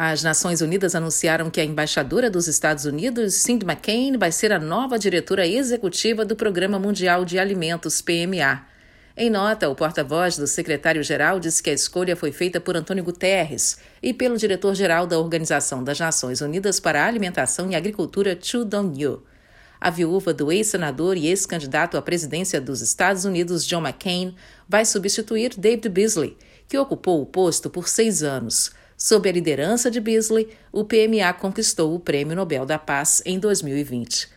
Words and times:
As 0.00 0.22
Nações 0.22 0.60
Unidas 0.60 0.94
anunciaram 0.94 1.50
que 1.50 1.60
a 1.60 1.64
embaixadora 1.64 2.30
dos 2.30 2.46
Estados 2.46 2.84
Unidos, 2.84 3.34
Cindy 3.34 3.66
McCain, 3.66 4.16
vai 4.16 4.30
ser 4.30 4.52
a 4.52 4.58
nova 4.60 4.96
diretora 4.96 5.44
executiva 5.44 6.24
do 6.24 6.36
Programa 6.36 6.78
Mundial 6.78 7.24
de 7.24 7.36
Alimentos, 7.36 8.00
PMA. 8.00 8.64
Em 9.16 9.28
nota, 9.28 9.68
o 9.68 9.74
porta-voz 9.74 10.36
do 10.36 10.46
secretário-geral 10.46 11.40
disse 11.40 11.60
que 11.60 11.70
a 11.70 11.72
escolha 11.72 12.14
foi 12.14 12.30
feita 12.30 12.60
por 12.60 12.76
Antônio 12.76 13.02
Guterres 13.02 13.78
e 14.00 14.14
pelo 14.14 14.36
diretor-geral 14.36 15.04
da 15.04 15.18
Organização 15.18 15.82
das 15.82 15.98
Nações 15.98 16.40
Unidas 16.40 16.78
para 16.78 17.02
a 17.02 17.06
Alimentação 17.08 17.68
e 17.68 17.74
Agricultura, 17.74 18.38
Chu 18.40 18.64
Dong-yu. 18.64 19.24
A 19.80 19.90
viúva 19.90 20.32
do 20.32 20.52
ex-senador 20.52 21.16
e 21.16 21.26
ex-candidato 21.26 21.96
à 21.96 22.02
presidência 22.02 22.60
dos 22.60 22.82
Estados 22.82 23.24
Unidos, 23.24 23.66
John 23.66 23.82
McCain, 23.82 24.36
vai 24.68 24.84
substituir 24.84 25.54
David 25.58 25.88
Beasley, 25.88 26.36
que 26.68 26.78
ocupou 26.78 27.20
o 27.20 27.26
posto 27.26 27.68
por 27.68 27.88
seis 27.88 28.22
anos. 28.22 28.70
Sob 29.00 29.28
a 29.28 29.32
liderança 29.32 29.92
de 29.92 30.00
Beasley, 30.00 30.48
o 30.72 30.82
PMA 30.82 31.32
conquistou 31.32 31.94
o 31.94 32.00
Prêmio 32.00 32.34
Nobel 32.34 32.66
da 32.66 32.80
Paz 32.80 33.22
em 33.24 33.38
2020. 33.38 34.28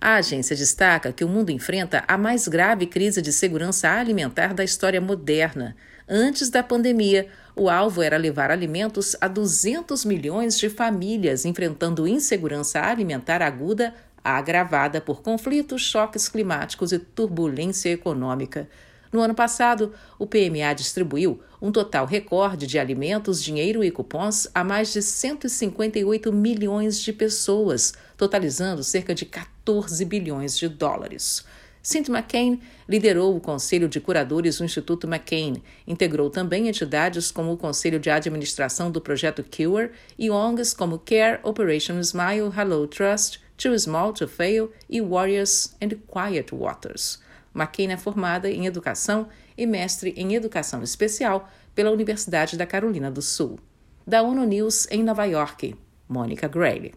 A 0.00 0.14
agência 0.14 0.56
destaca 0.56 1.12
que 1.12 1.22
o 1.22 1.28
mundo 1.28 1.50
enfrenta 1.50 2.02
a 2.08 2.16
mais 2.16 2.48
grave 2.48 2.86
crise 2.86 3.20
de 3.20 3.30
segurança 3.30 3.90
alimentar 3.90 4.54
da 4.54 4.64
história 4.64 5.02
moderna. 5.02 5.76
Antes 6.08 6.48
da 6.48 6.62
pandemia, 6.62 7.28
o 7.54 7.68
alvo 7.68 8.00
era 8.00 8.16
levar 8.16 8.50
alimentos 8.50 9.14
a 9.20 9.28
200 9.28 10.06
milhões 10.06 10.58
de 10.58 10.70
famílias 10.70 11.44
enfrentando 11.44 12.08
insegurança 12.08 12.80
alimentar 12.80 13.42
aguda 13.42 13.92
agravada 14.24 14.98
por 14.98 15.20
conflitos, 15.20 15.82
choques 15.82 16.26
climáticos 16.26 16.90
e 16.90 16.98
turbulência 16.98 17.90
econômica. 17.90 18.66
No 19.12 19.20
ano 19.20 19.34
passado, 19.34 19.92
o 20.18 20.26
PMA 20.26 20.74
distribuiu 20.74 21.40
um 21.60 21.72
total 21.72 22.06
recorde 22.06 22.66
de 22.66 22.78
alimentos, 22.78 23.42
dinheiro 23.42 23.82
e 23.82 23.90
cupons 23.90 24.48
a 24.54 24.62
mais 24.62 24.92
de 24.92 25.02
158 25.02 26.32
milhões 26.32 27.00
de 27.00 27.12
pessoas, 27.12 27.94
totalizando 28.16 28.82
cerca 28.82 29.14
de 29.14 29.24
14 29.24 30.04
bilhões 30.04 30.56
de 30.58 30.68
dólares. 30.68 31.44
Cynthia 31.86 32.12
McCain 32.12 32.60
liderou 32.88 33.36
o 33.36 33.40
Conselho 33.40 33.88
de 33.88 34.00
Curadores 34.00 34.58
do 34.58 34.64
Instituto 34.64 35.06
McCain, 35.06 35.62
integrou 35.86 36.28
também 36.28 36.66
entidades 36.66 37.30
como 37.30 37.52
o 37.52 37.56
Conselho 37.56 38.00
de 38.00 38.10
Administração 38.10 38.90
do 38.90 39.00
Projeto 39.00 39.44
Cure 39.44 39.92
e 40.18 40.28
ONGs 40.28 40.74
como 40.74 40.98
Care 40.98 41.38
Operation 41.44 42.00
Smile 42.00 42.50
Hello 42.58 42.88
Trust, 42.88 43.40
Too 43.56 43.78
Small 43.78 44.12
to 44.12 44.26
Fail 44.26 44.72
e 44.90 45.00
Warriors 45.00 45.76
and 45.80 45.90
Quiet 46.12 46.52
Waters. 46.52 47.20
McCain 47.56 47.90
é 47.90 47.96
formada 47.96 48.50
em 48.50 48.66
Educação 48.66 49.28
e 49.56 49.66
mestre 49.66 50.12
em 50.16 50.34
Educação 50.34 50.82
Especial 50.82 51.48
pela 51.74 51.90
Universidade 51.90 52.56
da 52.56 52.66
Carolina 52.66 53.10
do 53.10 53.22
Sul. 53.22 53.58
Da 54.06 54.22
ONU 54.22 54.44
News 54.44 54.86
em 54.90 55.02
Nova 55.02 55.24
York, 55.24 55.74
Mônica 56.08 56.46
Gray. 56.46 56.94